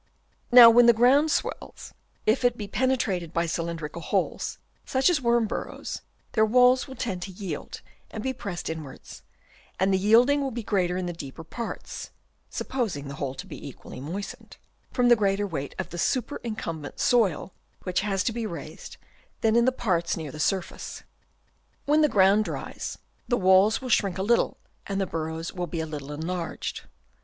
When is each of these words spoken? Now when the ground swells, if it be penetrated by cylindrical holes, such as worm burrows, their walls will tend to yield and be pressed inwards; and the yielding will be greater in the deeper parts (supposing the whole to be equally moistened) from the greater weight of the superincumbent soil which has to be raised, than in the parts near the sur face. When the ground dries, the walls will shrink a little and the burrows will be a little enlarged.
Now 0.51 0.67
when 0.71 0.87
the 0.87 0.93
ground 0.97 1.29
swells, 1.29 1.93
if 2.25 2.43
it 2.43 2.57
be 2.57 2.67
penetrated 2.67 3.31
by 3.31 3.45
cylindrical 3.45 4.01
holes, 4.01 4.57
such 4.83 5.11
as 5.11 5.21
worm 5.21 5.45
burrows, 5.45 6.01
their 6.31 6.43
walls 6.43 6.87
will 6.87 6.95
tend 6.95 7.21
to 7.21 7.31
yield 7.31 7.81
and 8.09 8.23
be 8.23 8.33
pressed 8.33 8.67
inwards; 8.67 9.21
and 9.79 9.93
the 9.93 9.99
yielding 9.99 10.41
will 10.41 10.49
be 10.49 10.63
greater 10.63 10.97
in 10.97 11.05
the 11.05 11.13
deeper 11.13 11.43
parts 11.43 12.09
(supposing 12.49 13.09
the 13.09 13.13
whole 13.13 13.35
to 13.35 13.45
be 13.45 13.63
equally 13.67 14.01
moistened) 14.01 14.57
from 14.91 15.07
the 15.07 15.15
greater 15.15 15.45
weight 15.45 15.75
of 15.77 15.89
the 15.91 15.99
superincumbent 15.99 16.99
soil 16.99 17.53
which 17.83 18.01
has 18.01 18.23
to 18.23 18.33
be 18.33 18.47
raised, 18.47 18.97
than 19.41 19.55
in 19.55 19.65
the 19.65 19.71
parts 19.71 20.17
near 20.17 20.31
the 20.31 20.39
sur 20.39 20.63
face. 20.63 21.03
When 21.85 22.01
the 22.01 22.09
ground 22.09 22.45
dries, 22.45 22.97
the 23.27 23.37
walls 23.37 23.83
will 23.83 23.89
shrink 23.89 24.17
a 24.17 24.23
little 24.23 24.57
and 24.87 24.99
the 24.99 25.05
burrows 25.05 25.53
will 25.53 25.67
be 25.67 25.79
a 25.79 25.85
little 25.85 26.11
enlarged. 26.11 26.87